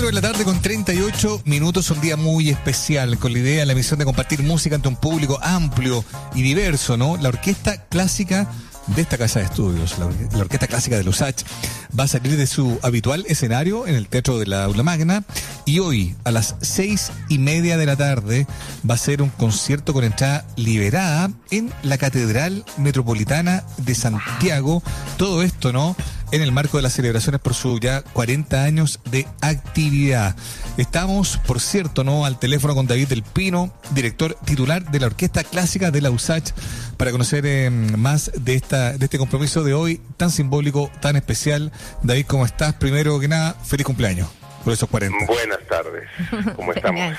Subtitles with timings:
[0.00, 3.74] 4 de la tarde con 38 minutos, un día muy especial, con la idea, la
[3.74, 6.02] misión de compartir música ante un público amplio
[6.34, 7.18] y diverso, ¿no?
[7.18, 8.50] La Orquesta Clásica
[8.86, 10.06] de esta casa de estudios, la,
[10.40, 11.42] Orquesta Clásica de Lusach,
[11.98, 15.22] va a salir de su habitual escenario en el Teatro de la Aula Magna
[15.66, 18.46] y hoy a las seis y media de la tarde
[18.88, 24.82] va a ser un concierto con entrada liberada en la Catedral Metropolitana de Santiago.
[25.18, 25.94] Todo esto, ¿no?
[26.32, 30.36] En el marco de las celebraciones por su ya 40 años de actividad.
[30.76, 32.24] Estamos, por cierto, ¿no?
[32.24, 36.50] al teléfono con David del Pino, director titular de la Orquesta Clásica de la USACH,
[36.96, 41.72] para conocer eh, más de, esta, de este compromiso de hoy tan simbólico, tan especial.
[42.02, 42.74] David, ¿cómo estás?
[42.74, 45.26] Primero que nada, feliz cumpleaños por esos 40.
[45.26, 46.08] Buenas tardes,
[46.56, 47.16] ¿cómo estamos?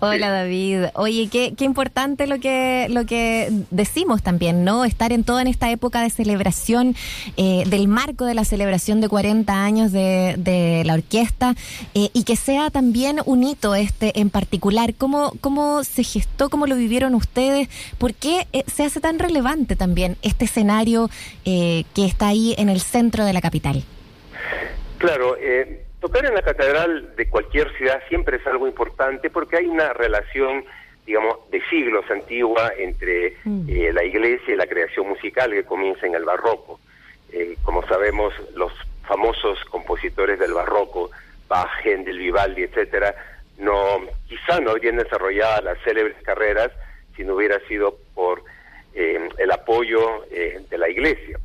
[0.00, 0.86] Hola David.
[0.94, 4.84] Oye, qué, qué importante lo que, lo que decimos también, ¿no?
[4.84, 6.94] Estar en toda en esta época de celebración,
[7.36, 11.54] eh, del marco de la celebración de 40 años de, de la orquesta,
[11.94, 14.94] eh, y que sea también un hito este en particular.
[14.94, 17.68] ¿Cómo, ¿Cómo se gestó, cómo lo vivieron ustedes?
[17.98, 21.10] ¿Por qué eh, se hace tan relevante también este escenario
[21.44, 23.84] que está ahí en el centro de la capital?
[25.04, 29.66] Claro, eh, Tocar en la catedral de cualquier ciudad siempre es algo importante porque hay
[29.66, 30.64] una relación,
[31.06, 33.68] digamos, de siglos antigua entre mm.
[33.70, 36.78] eh, la iglesia y la creación musical que comienza en el barroco.
[37.32, 38.72] Eh, como sabemos, los
[39.06, 41.10] famosos compositores del barroco,
[41.48, 43.14] Bach, Händel, Vivaldi, etcétera,
[43.56, 46.70] no, quizá no habrían desarrollado las célebres carreras
[47.16, 48.42] si no hubiera sido por
[48.94, 51.38] eh, el apoyo eh, de la iglesia,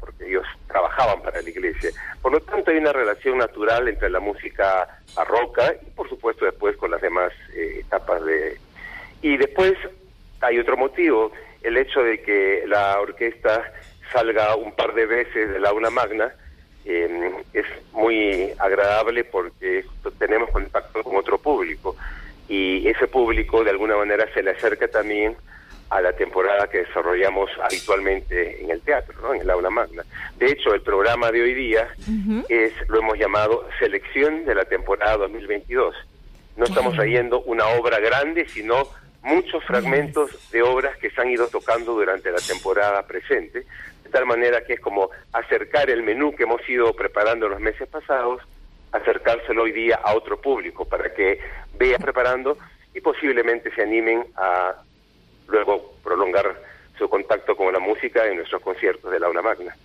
[1.00, 1.92] trabajaban para la iglesia.
[2.22, 6.76] Por lo tanto, hay una relación natural entre la música barroca y, por supuesto, después
[6.78, 8.58] con las demás eh, etapas de...
[9.22, 9.74] Y después
[10.42, 13.72] hay otro motivo, el hecho de que la orquesta
[14.12, 16.34] salga un par de veces de la aula magna,
[16.86, 19.86] es muy agradable porque
[20.18, 21.96] tenemos contacto con otro público
[22.48, 25.36] y ese público de alguna manera se le acerca también
[25.90, 29.34] a la temporada que desarrollamos habitualmente en el teatro, ¿no?
[29.34, 30.04] en el aula magna.
[30.38, 31.88] De hecho, el programa de hoy día
[32.48, 35.96] es lo hemos llamado Selección de la temporada 2022.
[36.58, 38.88] No estamos trayendo una obra grande, sino
[39.24, 43.66] muchos fragmentos de obras que se han ido tocando durante la temporada presente,
[44.04, 47.88] de tal manera que es como acercar el menú que hemos ido preparando los meses
[47.88, 48.42] pasados,
[48.92, 51.40] acercárselo hoy día a otro público para que
[51.78, 52.58] vea preparando
[52.94, 54.76] y posiblemente se animen a
[55.50, 56.62] luego prolongar
[56.98, 59.76] su contacto con la música en nuestros conciertos de la Una Magna.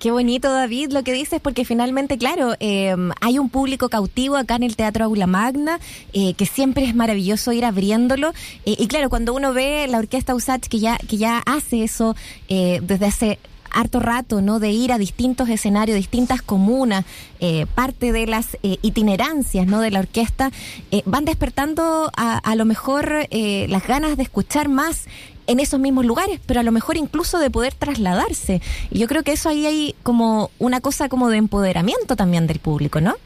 [0.00, 4.56] Qué bonito, David, lo que dices, porque finalmente, claro, eh, hay un público cautivo acá
[4.56, 5.78] en el Teatro Aula Magna,
[6.14, 8.30] eh, que siempre es maravilloso ir abriéndolo.
[8.64, 12.16] Eh, y claro, cuando uno ve la orquesta USACH que ya, que ya hace eso
[12.48, 13.38] desde hace
[13.72, 14.58] harto rato, ¿no?
[14.58, 17.04] De ir a distintos escenarios, distintas comunas,
[17.40, 19.80] eh, parte de las eh, itinerancias, ¿no?
[19.80, 20.50] De la orquesta,
[20.90, 25.06] eh, van despertando a, a lo mejor las ganas de escuchar más
[25.46, 28.60] en esos mismos lugares, pero a lo mejor incluso de poder trasladarse.
[28.90, 32.60] Y yo creo que eso ahí hay como una cosa como de empoderamiento también del
[32.60, 33.16] público, ¿no?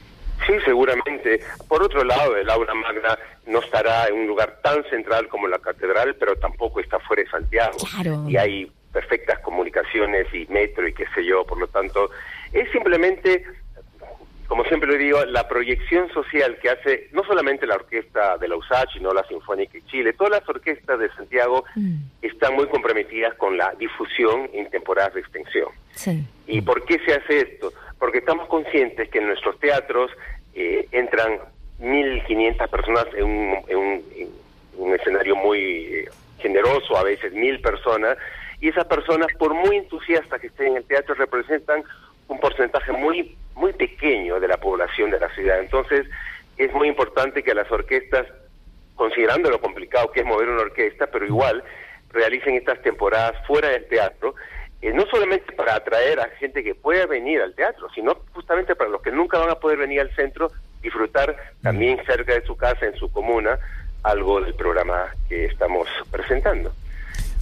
[0.46, 1.40] Sí, seguramente.
[1.68, 5.58] Por otro lado, el aula magna no estará en un lugar tan central como la
[5.58, 7.76] catedral, pero tampoco está fuera de Santiago.
[7.90, 8.24] Claro.
[8.28, 12.10] Y hay perfectas comunicaciones y metro y qué sé yo, por lo tanto,
[12.52, 13.44] es simplemente,
[14.46, 18.56] como siempre le digo, la proyección social que hace no solamente la orquesta de la
[18.56, 21.96] USACH, sino la Sinfónica de Chile, todas las orquestas de Santiago mm.
[22.22, 25.68] están muy comprometidas con la difusión en temporadas de extensión.
[26.46, 27.72] ¿Y por qué se hace esto?
[27.98, 30.12] Porque estamos conscientes que en nuestros teatros
[30.54, 31.40] eh, entran
[31.80, 34.30] 1.500 personas en un, en
[34.78, 38.16] un, escenario muy eh, generoso, a veces mil personas,
[38.64, 41.84] y esas personas, por muy entusiastas que estén en el teatro, representan
[42.28, 45.60] un porcentaje muy, muy pequeño de la población de la ciudad.
[45.60, 46.06] Entonces,
[46.56, 48.26] es muy importante que las orquestas,
[48.94, 51.62] considerando lo complicado que es mover una orquesta, pero igual
[52.08, 54.34] realicen estas temporadas fuera del teatro,
[54.80, 58.88] eh, no solamente para atraer a gente que pueda venir al teatro, sino justamente para
[58.88, 60.50] los que nunca van a poder venir al centro,
[60.80, 63.58] disfrutar también cerca de su casa, en su comuna,
[64.02, 66.72] algo del programa que estamos presentando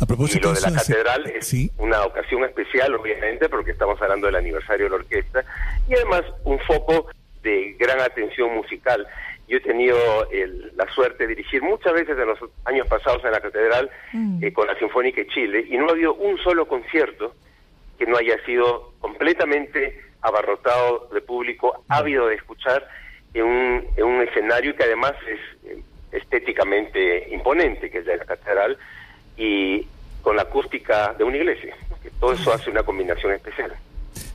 [0.02, 4.86] y lo de la catedral es una ocasión especial, obviamente, porque estamos hablando del aniversario
[4.86, 5.44] de la orquesta,
[5.88, 7.06] y además un foco
[7.42, 9.06] de gran atención musical.
[9.48, 9.98] Yo he tenido
[10.76, 14.44] la suerte de dirigir muchas veces en los años pasados en la catedral mm.
[14.44, 17.34] eh, con la Sinfónica de Chile, y no ha habido un solo concierto
[17.98, 21.92] que no haya sido completamente abarrotado de público, mm.
[21.92, 22.88] ávido de escuchar
[23.34, 25.82] en un, en un escenario que además es eh,
[26.12, 28.78] estéticamente imponente, que es de la catedral,
[29.36, 29.86] y
[30.22, 31.74] con la acústica de una iglesia.
[32.02, 33.72] Que todo eso hace una combinación especial.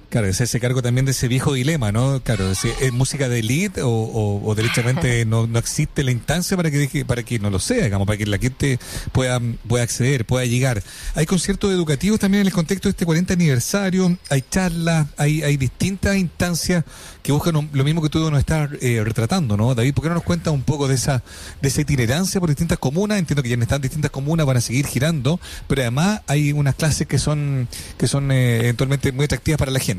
[0.09, 2.21] Claro, es ese cargo también de ese viejo dilema, ¿no?
[2.23, 7.05] Claro, es música de elite o, o, derechamente no, no existe la instancia para que
[7.05, 8.79] para que no lo sea, digamos, para que la gente
[9.11, 10.81] pueda, pueda acceder, pueda llegar.
[11.15, 15.57] Hay conciertos educativos también en el contexto de este 40 aniversario, hay charlas, hay, hay
[15.57, 16.85] distintas instancias
[17.21, 19.75] que buscan lo mismo que tú nos estás eh, retratando, ¿no?
[19.75, 21.21] David, ¿por qué no nos cuentas un poco de esa,
[21.61, 23.19] de esa itinerancia por distintas comunas?
[23.19, 25.37] Entiendo que ya están distintas comunas, van a seguir girando,
[25.67, 27.67] pero además hay unas clases que son,
[27.97, 29.96] que son eh, eventualmente muy atractivas para la gente.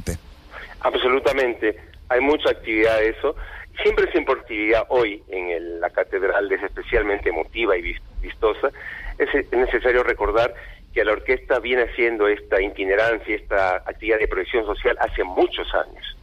[0.80, 1.76] Absolutamente,
[2.08, 3.34] hay mucha actividad de eso.
[3.82, 8.70] Siempre es actividad hoy en la catedral es especialmente emotiva y vistosa.
[9.18, 10.54] Es, necesario recordar
[10.92, 16.16] que la orquesta viene haciendo esta itinerancia, esta actividad de proyección social hace muchos años.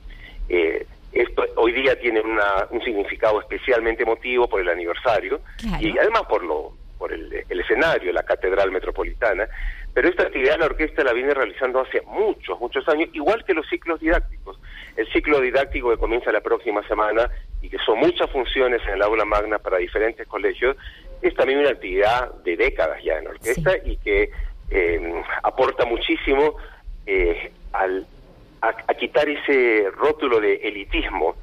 [0.50, 5.40] Eh, esto hoy día tiene un significado especialmente emotivo por el aniversario
[5.80, 6.74] y además por lo
[7.06, 9.48] por el, escenario, la Catedral Metropolitana,
[9.94, 13.70] pero esta actividad la orquesta la viene realizando hace muchos, muchos años, igual que los
[13.70, 14.60] ciclos didácticos.
[14.98, 17.30] El ciclo didáctico que comienza la próxima semana
[17.62, 20.76] y que son muchas funciones en el aula magna para diferentes colegios,
[21.22, 24.32] es también una actividad de décadas ya en la orquesta y que
[24.72, 26.56] eh, aporta muchísimo
[27.06, 28.08] eh, al
[28.62, 31.36] a, quitar ese rótulo de elitismo,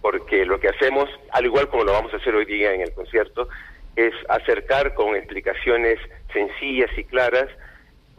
[0.00, 2.92] porque lo que hacemos, al igual como lo vamos a hacer hoy día en el
[2.92, 3.48] concierto,
[3.96, 5.98] es acercar con explicaciones
[6.32, 7.48] sencillas y claras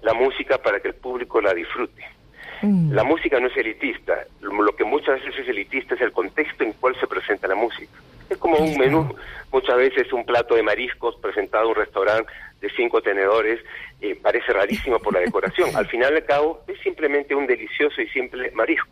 [0.01, 2.03] la música para que el público la disfrute.
[2.61, 2.93] Mm.
[2.93, 6.73] La música no es elitista, lo que muchas veces es elitista es el contexto en
[6.73, 7.91] cual se presenta la música.
[8.29, 9.15] Es como un menú,
[9.51, 12.31] muchas veces un plato de mariscos presentado en un restaurante
[12.61, 13.59] de cinco tenedores,
[14.01, 15.69] eh, parece rarísimo por la decoración.
[15.75, 18.89] Al final y al cabo es simplemente un delicioso y simple marisco.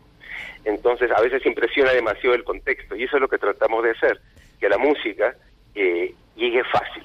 [0.64, 4.20] Entonces a veces impresiona demasiado el contexto y eso es lo que tratamos de hacer,
[4.60, 5.36] que la música
[5.74, 7.04] eh, llegue fácil,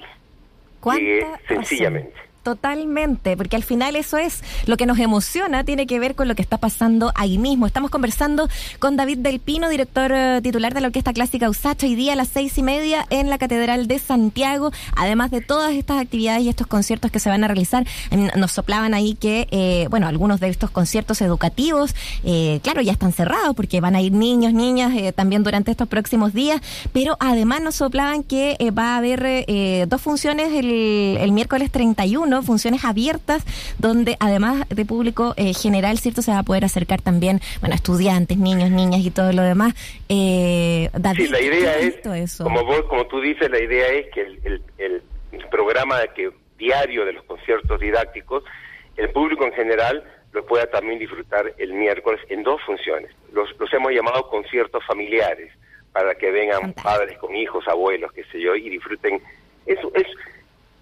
[0.96, 2.29] llegue sencillamente.
[2.50, 6.34] Totalmente, porque al final eso es lo que nos emociona, tiene que ver con lo
[6.34, 7.64] que está pasando ahí mismo.
[7.64, 8.48] Estamos conversando
[8.80, 12.16] con David Del Pino, director eh, titular de la Orquesta Clásica Usacha, hoy día a
[12.16, 14.72] las seis y media en la Catedral de Santiago.
[14.96, 17.86] Además de todas estas actividades y estos conciertos que se van a realizar,
[18.34, 21.94] nos soplaban ahí que, eh, bueno, algunos de estos conciertos educativos,
[22.24, 26.34] eh, claro, ya están cerrados porque van a ir niños, niñas también durante estos próximos
[26.34, 26.60] días,
[26.92, 29.46] pero además nos soplaban que va a haber
[29.88, 33.44] dos funciones el miércoles 31 funciones abiertas
[33.78, 36.22] donde además de público eh, general, ¿cierto?
[36.22, 39.74] Se va a poder acercar también, bueno, estudiantes, niños, niñas y todo lo demás.
[40.08, 44.22] Eh, David, sí, la idea es, como vos, como tú dices, la idea es que
[44.22, 45.02] el, el,
[45.50, 48.44] programa que, diario de los conciertos didácticos,
[48.96, 53.10] el público en general lo pueda también disfrutar el miércoles en dos funciones.
[53.32, 55.52] Los, los hemos llamado conciertos familiares,
[55.92, 59.20] para que vengan padres con hijos, abuelos, qué sé yo, y disfruten.
[59.66, 60.06] Eso es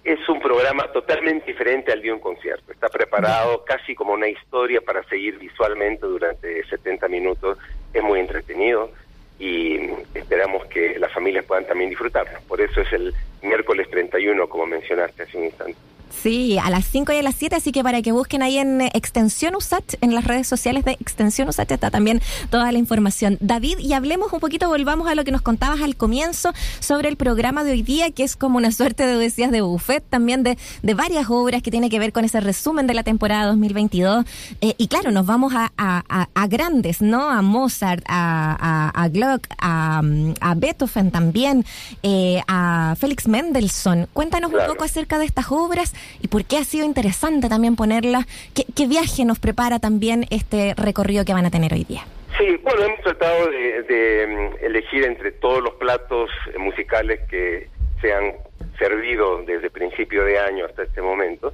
[0.05, 2.73] es un programa totalmente diferente al de un concierto.
[2.73, 7.59] Está preparado casi como una historia para seguir visualmente durante 70 minutos.
[7.93, 8.91] Es muy entretenido
[9.39, 9.79] y
[10.15, 12.39] esperamos que las familias puedan también disfrutarlo.
[12.49, 15.79] Por eso es el miércoles 31, como mencionaste hace un instante.
[16.23, 18.81] Sí, a las 5 y a las 7, así que para que busquen ahí en
[18.81, 22.21] eh, Extensión USAT, en las redes sociales de Extensión USAT está también
[22.51, 23.37] toda la información.
[23.41, 27.17] David, y hablemos un poquito, volvamos a lo que nos contabas al comienzo sobre el
[27.17, 30.59] programa de hoy día, que es como una suerte de, decías, de buffet también de,
[30.83, 34.25] de varias obras que tiene que ver con ese resumen de la temporada 2022.
[34.61, 37.29] Eh, y claro, nos vamos a, a, grandes, ¿no?
[37.29, 40.03] A Mozart, a, a, Gluck, a,
[40.41, 41.65] a Beethoven también,
[42.03, 44.09] eh, a Félix Mendelssohn.
[44.13, 45.93] Cuéntanos un poco acerca de estas obras
[46.23, 48.27] y por qué ha sido interesante también ponerla.
[48.55, 52.03] ¿Qué, viaje nos prepara también este recorrido que van a tener hoy día?
[52.39, 57.69] Sí, bueno, hemos tratado de, mm, elegir entre todos los platos eh, musicales que
[58.01, 58.33] se han
[58.79, 61.53] servido desde principio de año hasta este momento.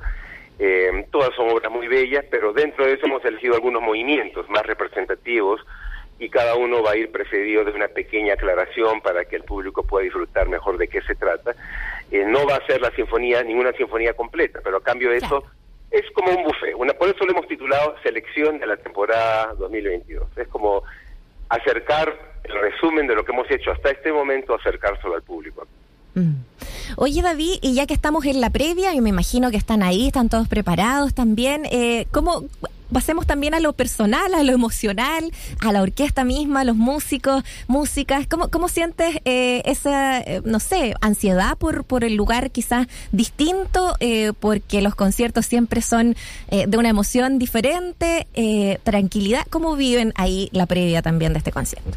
[0.59, 4.65] Eh, todas son obras muy bellas, pero dentro de eso hemos elegido algunos movimientos más
[4.65, 5.61] representativos
[6.19, 9.83] y cada uno va a ir precedido de una pequeña aclaración para que el público
[9.83, 11.55] pueda disfrutar mejor de qué se trata.
[12.15, 15.43] Eh, no va a ser la sinfonía, ninguna sinfonía completa, pero a cambio de eso
[15.91, 16.73] es como un buffet.
[16.77, 20.29] Una, por eso lo hemos titulado Selección de la temporada 2022.
[20.37, 20.85] Es como
[21.49, 25.67] acercar el resumen de lo que hemos hecho hasta este momento, acercárselo al público.
[26.15, 26.35] Mm.
[26.99, 30.07] Oye David, y ya que estamos en la previa, y me imagino que están ahí,
[30.07, 32.45] están todos preparados también, eh, ¿cómo,
[32.93, 35.31] pasemos también a lo personal, a lo emocional,
[35.65, 38.27] a la orquesta misma, a los músicos, músicas.
[38.27, 43.95] ¿Cómo, cómo sientes eh, esa, eh, no sé, ansiedad por, por el lugar quizás distinto?
[44.01, 46.17] Eh, porque los conciertos siempre son
[46.51, 48.27] de una emoción diferente,
[48.83, 49.43] tranquilidad.
[49.51, 51.91] ¿Cómo viven ahí la previa también de este concierto?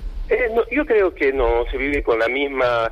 [0.72, 2.92] yo creo que no, se vive con la misma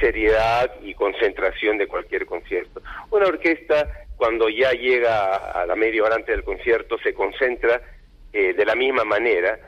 [0.00, 2.82] seriedad y concentración de cualquier concierto.
[3.10, 7.80] Una orquesta cuando ya llega a la media hora antes del concierto, se concentra
[8.32, 9.58] eh, de la misma manera.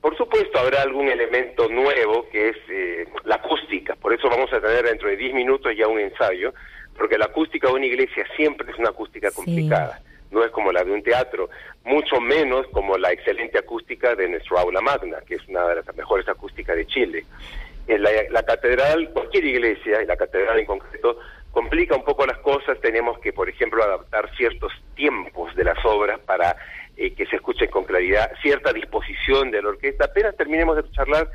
[0.00, 3.96] Por supuesto, habrá algún elemento nuevo que es eh, la acústica.
[3.96, 6.54] Por eso vamos a tener dentro de 10 minutos ya un ensayo,
[6.96, 10.00] porque la acústica de una iglesia siempre es una acústica complicada.
[10.30, 11.50] No es como la de un teatro,
[11.84, 15.96] mucho menos como la excelente acústica de nuestro aula magna, que es una de las
[15.96, 17.24] mejores acústicas de Chile.
[17.88, 21.18] En la, la catedral, cualquier iglesia, y la catedral en concreto,
[21.56, 22.78] complica un poco las cosas.
[22.82, 26.54] Tenemos que, por ejemplo, adaptar ciertos tiempos de las obras para
[26.98, 30.04] eh, que se escuchen con claridad, cierta disposición de la orquesta.
[30.04, 31.30] Apenas terminemos de charlar,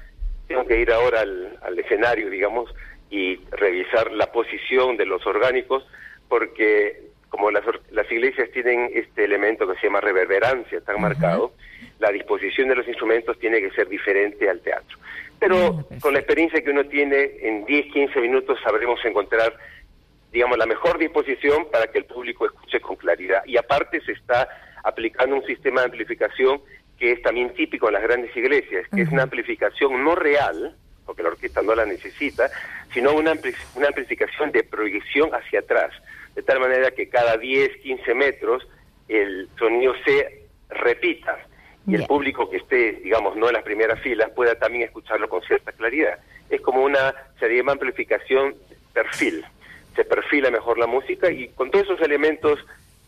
[0.47, 2.71] tengo que ir ahora al, al escenario, digamos,
[3.09, 5.87] y revisar la posición de los orgánicos,
[6.29, 11.53] porque como las, las iglesias tienen este elemento que se llama reverberancia tan marcado,
[11.97, 14.99] la disposición de los instrumentos tiene que ser diferente al teatro.
[15.39, 19.53] Pero Ah, con la experiencia que uno tiene, en 10, 15 minutos sabremos encontrar,
[20.31, 23.43] digamos, la mejor disposición para que el público escuche con claridad.
[23.45, 24.47] Y aparte se está
[24.83, 26.61] aplicando un sistema de amplificación
[26.97, 31.23] que es también típico en las grandes iglesias, que es una amplificación no real, porque
[31.23, 32.49] la orquesta no la necesita,
[32.93, 35.91] sino una, ampli- una amplificación de proyección hacia atrás,
[36.35, 38.67] de tal manera que cada 10, 15 metros
[39.09, 41.37] el sonido se repita
[41.87, 45.41] y el público que esté, digamos, no en las primeras filas pueda también escucharlo con
[45.41, 46.19] cierta claridad.
[46.49, 48.55] Es como una, se llama amplificación
[48.93, 49.43] perfil.
[49.95, 52.59] Se perfila mejor la música y con todos esos elementos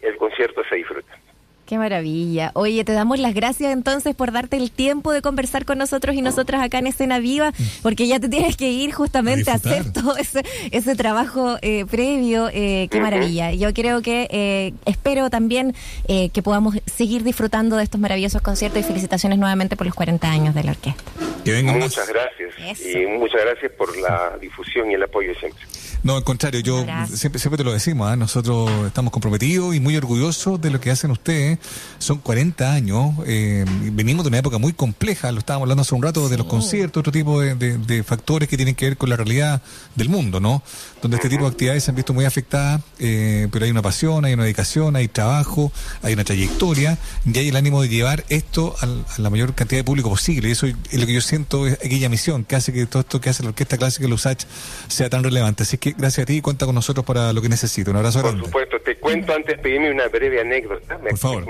[0.02, 1.18] el concierto se disfruta.
[1.66, 2.52] Qué maravilla.
[2.56, 6.22] Oye, te damos las gracias entonces por darte el tiempo de conversar con nosotros y
[6.22, 10.18] nosotras acá en Escena Viva, porque ya te tienes que ir justamente a, hacer todo
[10.18, 12.50] ese, ese trabajo eh, previo.
[12.52, 13.54] Eh, qué maravilla.
[13.54, 15.74] Yo creo que eh, espero también
[16.10, 20.30] eh, que podamos seguir disfrutando de estos maravillosos conciertos y felicitaciones nuevamente por los 40
[20.30, 21.04] años de la orquesta.
[21.46, 21.90] Que vengan más.
[21.90, 22.80] Muchas gracias.
[22.80, 23.00] Eso.
[23.00, 25.64] Y muchas gracias por la difusión y el apoyo siempre.
[26.04, 28.18] No, al contrario, yo siempre, siempre te lo decimos, ¿ah?
[28.18, 31.53] nosotros estamos comprometidos y muy orgullosos de lo que hacen ustedes.
[32.00, 36.04] Son 40 años, eh, venimos de una época muy compleja, lo estábamos hablando hace un
[36.04, 39.10] rato de los conciertos, otro tipo de, de- de factores que tienen que ver con
[39.10, 39.62] la realidad
[39.96, 40.62] del mundo, ¿no?
[41.02, 44.26] Donde este tipo de actividades se han visto muy afectadas, eh, pero hay una pasión,
[44.26, 48.76] hay una dedicación, hay trabajo, hay una trayectoria y hay el ánimo de llevar esto
[48.82, 50.50] al- a la mayor cantidad de público posible.
[50.50, 53.20] Y eso es lo que yo siento, es aquella misión que hace que todo esto
[53.22, 54.44] que hace la Orquesta Clásica de Lusach
[54.88, 55.64] sea tan relevante.
[55.64, 57.90] Así que gracias a ti y cuenta con nosotros para lo que necesite.
[57.92, 58.46] Un abrazo Por grande.
[58.48, 60.98] supuesto, te cuento antes, pedirme una breve anécdota.
[61.00, 61.43] Me- Por favor.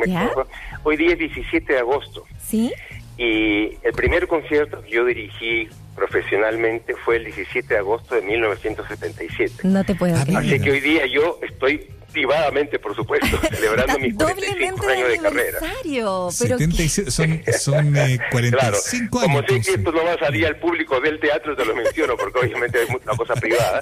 [0.83, 2.73] Hoy día es 17 de agosto ¿Sí?
[3.17, 9.67] y el primer concierto que yo dirigí profesionalmente fue el 17 de agosto de 1977.
[9.67, 10.37] No te puedo creer.
[10.37, 15.17] Así que hoy día yo estoy privadamente, por supuesto, celebrando mis 45 Doblemente años de
[15.19, 15.59] carrera.
[15.83, 16.35] Pero qué-
[16.67, 18.77] 77, son son eh, 45 Claro,
[19.09, 19.51] como años.
[19.65, 22.39] sé que esto no va a salir al público del teatro, te lo menciono, porque
[22.39, 23.81] obviamente es una cosa privada.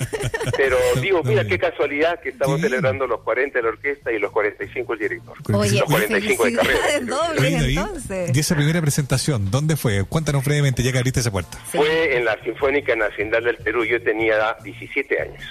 [0.57, 2.63] Pero digo, mira qué casualidad que estamos Sí.
[2.63, 5.37] celebrando los 40 de la orquesta y los 45 del director.
[5.53, 6.79] Oye, los 45 de carrera.
[6.79, 8.31] felicidades dobles Oye, David, entonces.
[8.35, 10.03] y esa primera presentación, ¿dónde fue?
[10.05, 11.57] Cuéntanos brevemente, ya que abriste esa puerta.
[11.71, 15.43] Fue en la Sinfónica Nacional del Perú, yo tenía 17 años.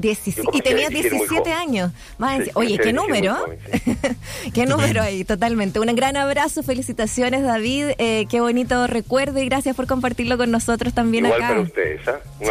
[0.00, 1.68] 17 Yo y tenías comencé a dirigir muy 17 joven.
[1.68, 1.92] años.
[2.18, 3.34] Más Sí, encima- Oye, a qué número.
[3.36, 3.58] joven,
[4.54, 5.78] qué número ahí, totalmente.
[5.80, 7.90] Un gran abrazo, felicitaciones, David.
[7.98, 11.48] Eh, qué bonito recuerdo y gracias por compartirlo con nosotros también Igual acá.
[11.50, 12.20] para ustedes, ¿ah?
[12.40, 12.50] Un.